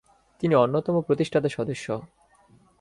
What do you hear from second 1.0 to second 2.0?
প্রতিষ্ঠাতা সদস্য।